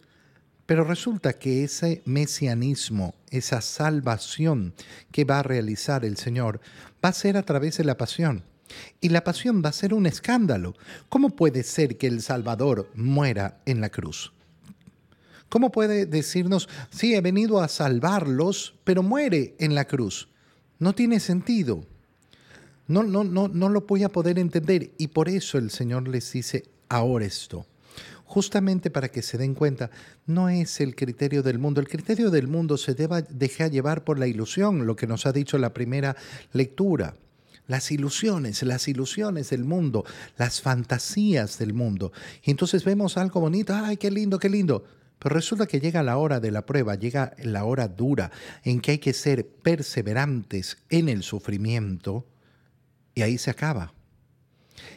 Pero 0.66 0.84
resulta 0.84 1.32
que 1.32 1.64
ese 1.64 2.02
mesianismo, 2.04 3.16
esa 3.30 3.62
salvación 3.62 4.74
que 5.14 5.24
va 5.24 5.40
a 5.40 5.44
realizar 5.44 6.04
el 6.04 6.18
Señor, 6.18 6.60
va 7.04 7.08
a 7.08 7.14
ser 7.14 7.38
a 7.38 7.44
través 7.44 7.78
de 7.78 7.86
la 7.86 7.96
pasión. 7.96 8.44
Y 9.00 9.08
la 9.08 9.24
pasión 9.24 9.62
va 9.64 9.70
a 9.70 9.72
ser 9.72 9.94
un 9.94 10.06
escándalo. 10.06 10.76
¿Cómo 11.08 11.30
puede 11.30 11.64
ser 11.64 11.98
que 11.98 12.08
el 12.08 12.22
Salvador 12.22 12.92
muera 12.96 13.62
en 13.66 13.80
la 13.80 13.92
cruz? 13.92 14.34
¿Cómo 15.48 15.72
puede 15.72 16.06
decirnos, 16.06 16.68
sí, 16.90 17.16
he 17.16 17.22
venido 17.22 17.62
a 17.62 17.70
salvarlos, 17.70 18.76
pero 18.84 19.04
muere 19.04 19.56
en 19.58 19.74
la 19.74 19.86
cruz? 19.86 20.28
No 20.80 20.94
tiene 20.94 21.22
sentido. 21.22 21.86
No, 22.90 23.04
no, 23.04 23.24
no, 23.24 23.48
no 23.48 23.70
lo 23.70 23.82
voy 23.82 24.04
a 24.04 24.10
poder 24.10 24.38
entender. 24.38 24.92
Y 24.98 25.08
por 25.08 25.30
eso 25.30 25.58
el 25.58 25.72
Señor 25.72 26.10
les 26.10 26.34
dice 26.34 26.66
ahora 26.90 27.26
esto 27.26 27.66
justamente 28.30 28.92
para 28.92 29.10
que 29.10 29.24
se 29.24 29.40
den 29.40 29.56
cuenta, 29.56 29.90
no 30.28 30.50
es 30.50 30.82
el 30.82 30.96
criterio 30.96 31.42
del 31.42 31.58
mundo. 31.58 31.82
El 31.82 31.88
criterio 31.88 32.30
del 32.30 32.48
mundo 32.48 32.78
se 32.78 32.94
deba 32.94 33.24
dejar 33.24 33.72
llevar 33.72 34.04
por 34.04 34.20
la 34.20 34.28
ilusión, 34.28 34.86
lo 34.86 34.96
que 34.96 35.08
nos 35.08 35.26
ha 35.26 35.32
dicho 35.32 35.58
la 35.58 35.74
primera 35.74 36.16
lectura. 36.54 37.16
Las 37.66 37.92
ilusiones, 37.92 38.62
las 38.62 38.88
ilusiones 38.88 39.50
del 39.50 39.64
mundo, 39.64 40.06
las 40.38 40.62
fantasías 40.62 41.58
del 41.58 41.74
mundo. 41.74 42.12
Y 42.44 42.52
entonces 42.52 42.84
vemos 42.84 43.18
algo 43.18 43.42
bonito, 43.42 43.74
ay, 43.74 43.98
qué 43.98 44.12
lindo, 44.12 44.38
qué 44.38 44.50
lindo. 44.50 44.84
Pero 45.18 45.34
resulta 45.34 45.66
que 45.66 45.80
llega 45.80 46.04
la 46.04 46.18
hora 46.18 46.40
de 46.40 46.52
la 46.52 46.68
prueba, 46.68 46.94
llega 46.94 47.34
la 47.44 47.66
hora 47.66 47.88
dura 47.88 48.32
en 48.64 48.80
que 48.80 48.92
hay 48.92 48.98
que 49.00 49.14
ser 49.14 49.48
perseverantes 49.48 50.78
en 50.90 51.10
el 51.10 51.24
sufrimiento 51.24 52.28
y 53.16 53.22
ahí 53.22 53.38
se 53.38 53.52
acaba. 53.52 53.94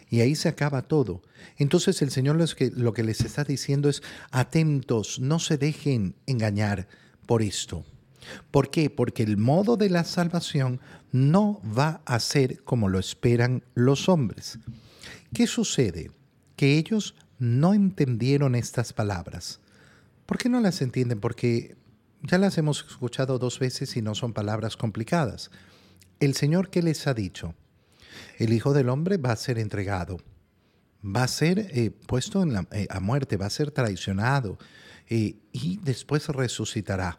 Y 0.09 0.21
ahí 0.21 0.35
se 0.35 0.49
acaba 0.49 0.83
todo. 0.83 1.23
Entonces 1.57 2.03
el 2.03 2.11
Señor 2.11 2.37
lo 2.37 2.93
que, 2.93 3.03
les 3.03 3.21
está 3.23 3.45
diciendo 3.45 3.89
es, 3.89 4.03
atentos, 4.31 5.21
no 5.21 5.39
se 5.39 5.59
dejen 5.59 6.15
engañar 6.27 6.87
por 7.27 7.43
esto. 7.43 7.85
¿Por 8.51 8.71
qué? 8.71 8.91
Porque 8.91 9.23
el 9.23 9.37
modo 9.37 9.77
de 9.77 9.91
la 9.91 10.05
salvación 10.05 10.81
no 11.11 11.61
va 11.77 12.03
a 12.05 12.21
ser 12.21 12.63
como 12.63 12.89
lo 12.89 12.99
esperan 12.99 13.65
los 13.75 14.09
hombres. 14.09 14.59
¿Qué 15.35 15.47
sucede? 15.47 16.11
Que 16.57 16.79
ellos 16.79 17.15
no 17.39 17.75
entendieron 17.75 18.55
estas 18.55 18.93
palabras. 18.93 19.61
¿Por 20.27 20.39
qué 20.39 20.49
no 20.49 20.61
las 20.61 20.81
entienden? 20.81 21.21
Porque 21.21 21.77
ya 22.23 22.39
las 22.39 22.57
hemos 22.57 22.85
escuchado 22.89 23.39
dos 23.39 23.59
veces 23.59 23.97
y 23.97 24.03
no 24.03 24.15
son 24.15 24.33
palabras 24.33 24.77
complicadas. 24.77 25.51
El 26.21 26.35
Señor 26.35 26.71
¿qué 26.71 26.83
les 26.83 27.07
ha 27.07 27.15
dicho, 27.15 27.55
el 28.39 28.53
Hijo 28.53 28.73
del 28.73 28.89
Hombre 28.89 29.17
va 29.17 29.33
a 29.33 29.37
ser 29.37 29.59
entregado, 29.59 30.19
va 31.05 31.25
a 31.25 31.29
ser 31.29 31.59
eh, 31.59 31.91
puesto 31.91 32.45
eh, 32.45 32.87
a 32.89 33.01
muerte, 33.01 33.37
va 33.37 33.47
a 33.47 33.51
ser 33.51 33.71
traicionado 33.71 34.59
eh, 35.09 35.37
y 35.53 35.79
después 35.83 36.29
resucitará. 36.29 37.19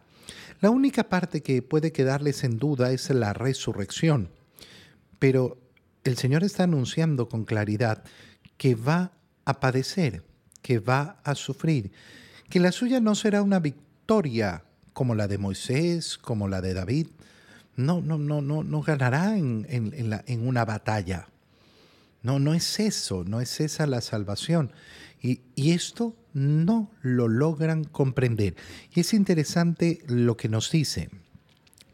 La 0.61 0.69
única 0.69 1.09
parte 1.09 1.41
que 1.41 1.61
puede 1.61 1.91
quedarles 1.91 2.43
en 2.43 2.57
duda 2.57 2.91
es 2.91 3.09
la 3.09 3.33
resurrección, 3.33 4.29
pero 5.19 5.57
el 6.03 6.17
Señor 6.17 6.43
está 6.43 6.63
anunciando 6.63 7.27
con 7.27 7.45
claridad 7.45 8.03
que 8.57 8.75
va 8.75 9.11
a 9.45 9.59
padecer, 9.59 10.23
que 10.61 10.79
va 10.79 11.19
a 11.23 11.35
sufrir, 11.35 11.91
que 12.49 12.59
la 12.59 12.71
suya 12.71 12.99
no 12.99 13.15
será 13.15 13.41
una 13.41 13.59
victoria 13.59 14.63
como 14.93 15.15
la 15.15 15.27
de 15.27 15.37
Moisés, 15.37 16.17
como 16.17 16.47
la 16.47 16.61
de 16.61 16.73
David. 16.73 17.07
No, 17.75 18.01
no, 18.01 18.17
no, 18.17 18.41
no, 18.41 18.63
no 18.63 18.81
ganará 18.81 19.37
en, 19.37 19.65
en 19.69 20.47
una 20.47 20.65
batalla. 20.65 21.27
No, 22.23 22.39
no 22.39 22.53
es 22.53 22.79
eso, 22.79 23.25
no 23.25 23.41
es 23.41 23.59
esa 23.59 23.85
la 23.85 23.99
salvación. 23.99 24.71
Y, 25.21 25.41
y, 25.55 25.71
esto 25.71 26.15
no 26.33 26.89
lo 27.01 27.27
logran 27.27 27.83
comprender. 27.83 28.55
Y 28.93 29.01
es 29.01 29.13
interesante 29.13 30.01
lo 30.07 30.35
que 30.37 30.49
nos 30.49 30.71
dice, 30.71 31.09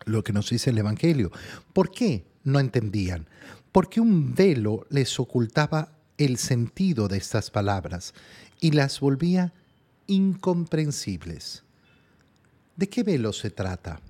lo 0.06 0.24
que 0.24 0.34
nos 0.34 0.50
dice 0.50 0.70
el 0.70 0.78
Evangelio. 0.78 1.32
¿Por 1.74 1.92
qué 1.92 2.26
no 2.44 2.60
entendían? 2.60 3.28
Porque 3.72 4.02
un 4.02 4.34
velo 4.36 4.86
les 4.90 5.20
ocultaba 5.20 5.92
el 6.18 6.38
sentido 6.38 7.08
de 7.08 7.18
estas 7.18 7.50
palabras 7.50 8.14
y 8.60 8.72
las 8.72 9.00
volvía 9.00 9.54
incomprensibles. 10.08 11.64
¿De 12.76 12.88
qué 12.88 13.04
velo 13.04 13.34
se 13.34 13.50
trata? 13.50 14.02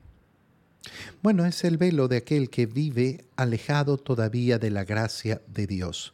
Bueno, 1.21 1.45
es 1.45 1.63
el 1.63 1.77
velo 1.77 2.07
de 2.07 2.17
aquel 2.17 2.49
que 2.49 2.65
vive 2.65 3.25
alejado 3.35 3.97
todavía 3.97 4.59
de 4.59 4.69
la 4.69 4.85
gracia 4.85 5.41
de 5.47 5.67
Dios. 5.67 6.13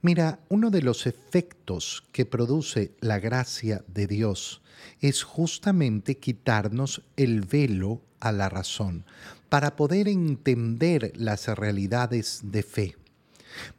Mira, 0.00 0.40
uno 0.48 0.70
de 0.70 0.82
los 0.82 1.06
efectos 1.06 2.02
que 2.10 2.26
produce 2.26 2.92
la 3.00 3.20
gracia 3.20 3.84
de 3.86 4.06
Dios 4.06 4.62
es 5.00 5.22
justamente 5.22 6.18
quitarnos 6.18 7.02
el 7.16 7.42
velo 7.42 8.02
a 8.18 8.32
la 8.32 8.48
razón 8.48 9.04
para 9.48 9.76
poder 9.76 10.08
entender 10.08 11.12
las 11.14 11.46
realidades 11.46 12.40
de 12.42 12.62
fe. 12.62 12.96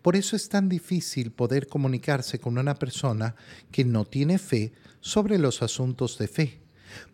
Por 0.01 0.15
eso 0.15 0.35
es 0.35 0.49
tan 0.49 0.69
difícil 0.69 1.31
poder 1.31 1.67
comunicarse 1.67 2.39
con 2.39 2.57
una 2.57 2.75
persona 2.75 3.35
que 3.71 3.83
no 3.83 4.05
tiene 4.05 4.37
fe 4.37 4.71
sobre 5.01 5.37
los 5.39 5.61
asuntos 5.61 6.17
de 6.19 6.27
fe. 6.27 6.61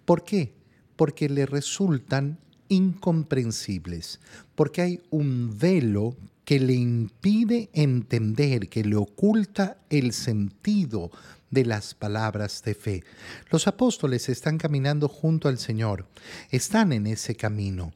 ¿Por 0.05 0.23
qué? 0.23 0.53
Porque 0.95 1.29
le 1.29 1.45
resultan 1.45 2.37
incomprensibles, 2.69 4.19
porque 4.55 4.81
hay 4.81 5.01
un 5.09 5.57
velo 5.57 6.15
que 6.45 6.59
le 6.59 6.73
impide 6.73 7.69
entender, 7.73 8.69
que 8.69 8.83
le 8.83 8.95
oculta 8.95 9.77
el 9.89 10.13
sentido 10.13 11.11
de 11.51 11.65
las 11.65 11.93
palabras 11.93 12.63
de 12.63 12.73
fe. 12.73 13.03
Los 13.51 13.67
apóstoles 13.67 14.29
están 14.29 14.57
caminando 14.57 15.07
junto 15.07 15.47
al 15.47 15.57
Señor, 15.57 16.07
están 16.49 16.91
en 16.93 17.07
ese 17.07 17.35
camino, 17.35 17.93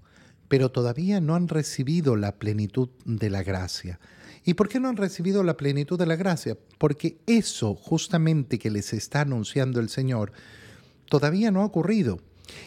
pero 0.48 0.70
todavía 0.70 1.22
no 1.22 1.36
han 1.36 1.48
recibido 1.48 2.15
la 2.15 2.36
plenitud 2.36 2.89
de 3.06 3.30
la 3.30 3.44
gracia. 3.44 4.00
¿Y 4.46 4.56
por 4.56 4.68
qué 4.68 4.80
no 4.80 4.89
han 4.89 4.98
recibido 4.98 5.44
la 5.44 5.56
plenitud 5.56 5.98
de 5.98 6.06
la 6.06 6.15
gracia? 6.15 6.58
Porque 6.77 7.18
eso 7.25 7.75
justamente 7.75 8.60
que 8.60 8.70
les 8.70 8.94
está 8.94 9.22
anunciando 9.22 9.80
el 9.80 9.89
Señor 9.89 10.32
todavía 11.10 11.50
no 11.51 11.62
ha 11.62 11.65
ocurrido. 11.65 12.20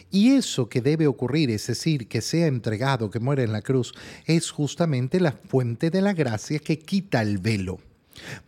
Y 0.09 0.31
eso 0.31 0.69
que 0.69 0.81
debe 0.81 1.07
ocurrir, 1.07 1.49
es 1.51 1.67
decir, 1.67 2.07
que 2.07 2.21
sea 2.21 2.47
entregado, 2.47 3.09
que 3.09 3.19
muera 3.19 3.43
en 3.43 3.51
la 3.51 3.61
cruz, 3.61 3.93
es 4.25 4.51
justamente 4.51 5.19
la 5.19 5.31
fuente 5.31 5.89
de 5.89 6.01
la 6.01 6.13
gracia 6.13 6.59
que 6.59 6.79
quita 6.79 7.21
el 7.21 7.37
velo. 7.37 7.79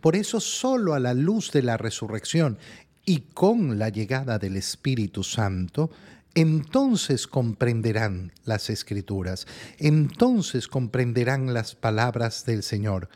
Por 0.00 0.16
eso 0.16 0.40
solo 0.40 0.94
a 0.94 1.00
la 1.00 1.14
luz 1.14 1.52
de 1.52 1.62
la 1.62 1.76
resurrección 1.76 2.58
y 3.04 3.20
con 3.34 3.78
la 3.78 3.88
llegada 3.88 4.38
del 4.38 4.56
Espíritu 4.56 5.22
Santo, 5.22 5.90
entonces 6.34 7.26
comprenderán 7.26 8.32
las 8.44 8.70
escrituras, 8.70 9.46
entonces 9.78 10.68
comprenderán 10.68 11.52
las 11.52 11.74
palabras 11.74 12.44
del 12.44 12.62
Señor. 12.62 13.08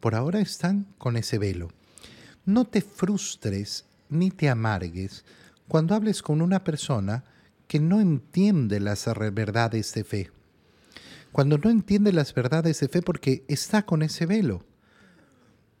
Por 0.00 0.14
ahora 0.14 0.40
están 0.40 0.86
con 0.98 1.16
ese 1.16 1.38
velo. 1.38 1.68
No 2.44 2.64
te 2.64 2.80
frustres 2.80 3.84
ni 4.08 4.30
te 4.30 4.48
amargues 4.48 5.24
cuando 5.68 5.94
hables 5.94 6.22
con 6.22 6.40
una 6.40 6.64
persona 6.64 7.24
que 7.68 7.78
no 7.78 8.00
entiende 8.00 8.80
las 8.80 9.04
verdades 9.32 9.92
de 9.94 10.02
fe. 10.02 10.30
Cuando 11.30 11.58
no 11.58 11.70
entiende 11.70 12.12
las 12.12 12.34
verdades 12.34 12.80
de 12.80 12.88
fe 12.88 13.02
porque 13.02 13.44
está 13.46 13.84
con 13.84 14.02
ese 14.02 14.26
velo. 14.26 14.64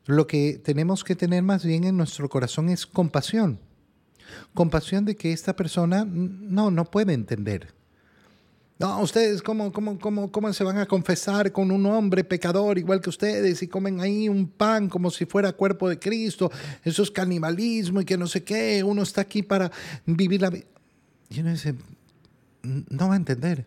Lo 0.04 0.26
que 0.26 0.60
tenemos 0.62 1.02
que 1.02 1.16
tener 1.16 1.42
más 1.42 1.64
bien 1.64 1.84
en 1.84 1.96
nuestro 1.96 2.28
corazón 2.28 2.68
es 2.68 2.86
compasión. 2.86 3.58
Compasión 4.54 5.06
de 5.06 5.16
que 5.16 5.32
esta 5.32 5.56
persona 5.56 6.04
no, 6.06 6.70
no 6.70 6.84
puede 6.84 7.14
entender. 7.14 7.74
No, 8.78 9.00
ustedes, 9.00 9.42
¿cómo, 9.42 9.72
cómo, 9.72 9.98
cómo, 9.98 10.30
¿cómo 10.30 10.52
se 10.52 10.62
van 10.62 10.78
a 10.78 10.86
confesar 10.86 11.50
con 11.50 11.72
un 11.72 11.84
hombre 11.86 12.22
pecador 12.22 12.78
igual 12.78 13.00
que 13.00 13.10
ustedes 13.10 13.60
y 13.62 13.66
comen 13.66 14.00
ahí 14.00 14.28
un 14.28 14.46
pan 14.46 14.88
como 14.88 15.10
si 15.10 15.24
fuera 15.24 15.52
cuerpo 15.52 15.88
de 15.88 15.98
Cristo? 15.98 16.50
Eso 16.84 17.02
es 17.02 17.10
canibalismo 17.10 18.02
y 18.02 18.04
que 18.04 18.16
no 18.16 18.26
sé 18.28 18.44
qué. 18.44 18.84
Uno 18.84 19.02
está 19.02 19.22
aquí 19.22 19.42
para 19.42 19.72
vivir 20.06 20.42
la 20.42 20.50
vida. 20.50 20.66
Y 21.30 21.40
uno 21.40 21.50
dice, 21.50 21.74
no 22.62 23.08
va 23.08 23.14
a 23.14 23.18
entender. 23.18 23.66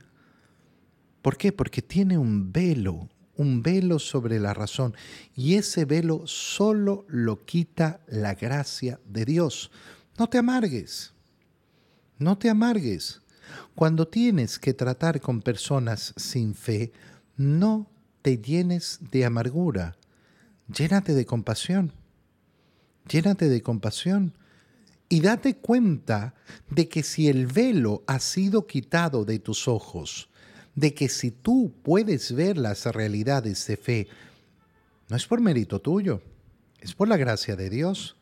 ¿Por 1.22 1.38
qué? 1.38 1.52
Porque 1.52 1.82
tiene 1.82 2.18
un 2.18 2.52
velo, 2.52 3.10
un 3.36 3.62
velo 3.62 4.00
sobre 4.00 4.40
la 4.40 4.54
razón. 4.54 4.96
Y 5.36 5.56
ese 5.56 5.86
velo 5.86 6.26
solo 6.26 7.06
lo 7.08 7.46
quita 7.46 8.02
la 8.08 8.34
gracia 8.34 9.00
de 9.06 9.26
Dios. 9.26 9.72
No 10.18 10.28
te 10.28 10.38
amargues. 10.38 11.14
No 12.18 12.38
te 12.38 12.50
amargues. 12.50 13.22
Cuando 13.76 14.08
tienes 14.08 14.60
que 14.60 14.74
tratar 14.74 15.22
con 15.22 15.42
personas 15.42 16.14
sin 16.18 16.56
fe, 16.56 16.92
no 17.38 17.90
te 18.22 18.38
llenes 18.38 19.00
de 19.12 19.26
amargura. 19.26 19.98
Llénate 20.68 21.14
de 21.14 21.26
compasión. 21.26 21.94
Llénate 23.10 23.50
de 23.50 23.62
compasión. 23.62 24.34
Y 25.12 25.20
date 25.20 25.58
cuenta 25.58 26.36
de 26.70 26.88
que 26.88 27.04
si 27.04 27.28
el 27.28 27.46
velo 27.46 28.02
ha 28.08 28.18
sido 28.20 28.66
quitado 28.66 29.26
de 29.26 29.40
tus 29.40 29.68
ojos, 29.68 30.30
de 30.74 30.94
que 30.94 31.10
si 31.10 31.32
tú 31.32 31.74
puedes 31.84 32.34
ver 32.34 32.58
las 32.58 32.86
realidades 32.86 33.68
de 33.68 33.76
fe, 33.76 34.08
no 35.10 35.18
es 35.18 35.28
por 35.28 35.42
mérito 35.42 35.82
tuyo, 35.82 36.22
es 36.80 36.96
por 36.96 37.10
la 37.10 37.18
gracia 37.18 37.58
de 37.58 37.70
Dios. 37.70 38.16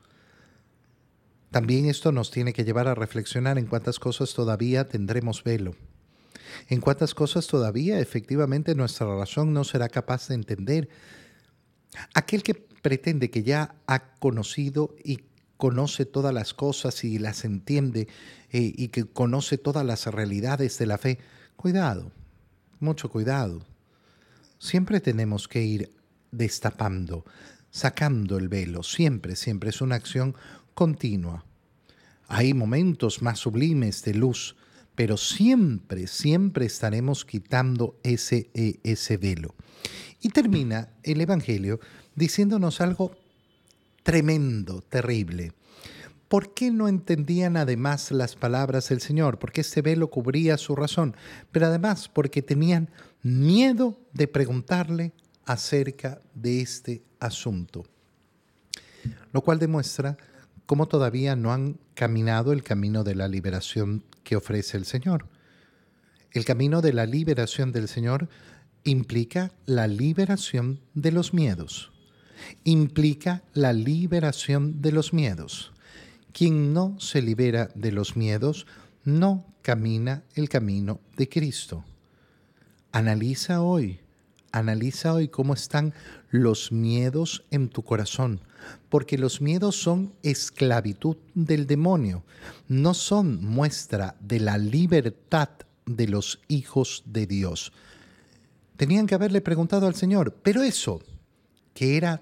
También 1.51 1.85
esto 1.85 2.11
nos 2.11 2.31
tiene 2.31 2.53
que 2.53 2.63
llevar 2.63 2.87
a 2.87 2.95
reflexionar 2.95 3.59
en 3.59 3.67
cuántas 3.67 3.99
cosas 3.99 4.33
todavía 4.33 4.87
tendremos 4.87 5.43
velo, 5.43 5.75
en 6.69 6.81
cuántas 6.81 7.13
cosas 7.13 7.45
todavía 7.45 7.99
efectivamente 7.99 8.73
nuestra 8.73 9.15
razón 9.15 9.53
no 9.53 9.63
será 9.63 9.89
capaz 9.89 10.27
de 10.29 10.33
entender. 10.33 10.89
Aquel 12.15 12.41
que 12.41 12.55
pretende 12.55 13.29
que 13.29 13.43
ya 13.43 13.75
ha 13.85 14.15
conocido 14.15 14.95
y 15.03 15.28
conoce 15.59 16.05
todas 16.05 16.33
las 16.33 16.53
cosas 16.53 17.03
y 17.03 17.19
las 17.19 17.43
entiende 17.43 18.07
eh, 18.49 18.71
y 18.77 18.87
que 18.87 19.03
conoce 19.03 19.57
todas 19.57 19.85
las 19.85 20.05
realidades 20.05 20.77
de 20.77 20.85
la 20.85 20.97
fe, 20.97 21.19
cuidado, 21.57 22.13
mucho 22.79 23.09
cuidado. 23.09 23.65
Siempre 24.57 25.01
tenemos 25.01 25.49
que 25.49 25.61
ir 25.61 25.91
destapando, 26.31 27.25
sacando 27.71 28.37
el 28.37 28.47
velo, 28.47 28.83
siempre, 28.83 29.35
siempre 29.35 29.71
es 29.71 29.81
una 29.81 29.95
acción 29.95 30.33
continua. 30.73 31.43
Hay 32.29 32.53
momentos 32.53 33.21
más 33.21 33.39
sublimes 33.39 34.01
de 34.03 34.13
luz, 34.13 34.55
pero 34.95 35.17
siempre, 35.17 36.07
siempre 36.07 36.67
estaremos 36.67 37.25
quitando 37.25 37.99
ese, 38.03 38.49
e, 38.53 38.79
ese 38.83 39.17
velo. 39.17 39.55
Y 40.21 40.29
termina 40.29 40.93
el 41.03 41.19
Evangelio 41.19 41.81
diciéndonos 42.15 42.79
algo 42.79 43.18
tremendo, 44.09 44.81
terrible. 44.81 45.53
¿Por 46.29 46.55
qué 46.55 46.71
no 46.71 46.87
entendían 46.87 47.55
además 47.57 48.09
las 48.09 48.35
palabras 48.35 48.89
del 48.89 49.01
Señor? 49.01 49.37
Porque 49.37 49.61
este 49.61 49.83
velo 49.83 50.09
cubría 50.09 50.57
su 50.57 50.75
razón, 50.75 51.15
pero 51.51 51.67
además 51.67 52.09
porque 52.09 52.41
tenían 52.41 52.89
miedo 53.21 53.99
de 54.13 54.27
preguntarle 54.27 55.11
acerca 55.45 56.21
de 56.33 56.59
este 56.59 57.03
asunto. 57.19 57.85
Lo 59.31 59.41
cual 59.41 59.59
demuestra 59.59 60.17
cómo 60.65 60.87
todavía 60.87 61.35
no 61.35 61.53
han 61.53 61.77
caminado 61.93 62.51
el 62.51 62.63
camino 62.63 63.03
de 63.03 63.13
la 63.13 63.27
liberación 63.27 64.03
que 64.23 64.35
ofrece 64.35 64.75
el 64.75 64.85
Señor. 64.85 65.27
El 66.31 66.45
camino 66.45 66.81
de 66.81 66.93
la 66.93 67.05
liberación 67.05 67.71
del 67.71 67.87
Señor 67.87 68.27
implica 68.83 69.51
la 69.67 69.85
liberación 69.85 70.79
de 70.95 71.11
los 71.11 71.31
miedos 71.31 71.91
implica 72.63 73.43
la 73.53 73.73
liberación 73.73 74.81
de 74.81 74.91
los 74.91 75.13
miedos. 75.13 75.71
Quien 76.31 76.73
no 76.73 76.99
se 76.99 77.21
libera 77.21 77.69
de 77.75 77.91
los 77.91 78.15
miedos 78.15 78.67
no 79.03 79.45
camina 79.61 80.23
el 80.35 80.49
camino 80.49 80.99
de 81.17 81.27
Cristo. 81.27 81.83
Analiza 82.91 83.61
hoy, 83.61 83.99
analiza 84.51 85.13
hoy 85.13 85.27
cómo 85.27 85.53
están 85.53 85.93
los 86.29 86.71
miedos 86.71 87.43
en 87.51 87.69
tu 87.69 87.83
corazón, 87.83 88.41
porque 88.89 89.17
los 89.17 89.41
miedos 89.41 89.75
son 89.75 90.13
esclavitud 90.23 91.17
del 91.33 91.67
demonio, 91.67 92.23
no 92.67 92.93
son 92.93 93.43
muestra 93.43 94.15
de 94.19 94.39
la 94.39 94.57
libertad 94.57 95.49
de 95.85 96.07
los 96.07 96.39
hijos 96.47 97.03
de 97.05 97.25
Dios. 97.25 97.71
Tenían 98.77 99.07
que 99.07 99.15
haberle 99.15 99.41
preguntado 99.41 99.87
al 99.87 99.95
Señor, 99.95 100.35
pero 100.41 100.63
eso, 100.63 101.01
que 101.73 101.97
era 101.97 102.21